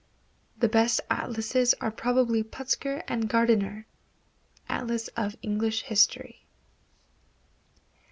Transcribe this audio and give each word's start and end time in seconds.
The 0.57 0.67
best 0.67 0.99
atlases 1.11 1.75
are 1.75 1.91
probably 1.91 2.41
Putzger, 2.41 3.03
and 3.07 3.29
Gardiner 3.29 3.85
("Atlas 4.67 5.09
of 5.09 5.35
English 5.43 5.83
History"). 5.83 6.43